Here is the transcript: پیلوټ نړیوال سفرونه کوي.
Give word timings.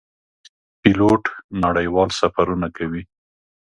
پیلوټ 0.81 1.23
نړیوال 1.63 2.09
سفرونه 2.19 2.67
کوي. 2.77 3.01